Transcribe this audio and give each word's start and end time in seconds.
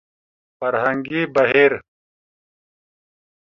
فرهنګي 0.59 1.21
بهير 1.33 1.71